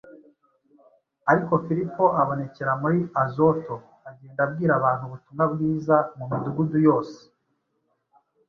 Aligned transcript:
Ariko 1.31 1.53
Filipo 1.65 2.03
abonekera 2.21 2.71
mu 2.81 2.87
Azoto, 3.23 3.75
agenda 4.09 4.39
abwira 4.47 4.71
abantu 4.75 5.03
ubutumwa 5.05 5.43
bwiza 5.53 5.97
mu 6.17 6.25
midugudu 6.31 6.77
yose 6.87 7.19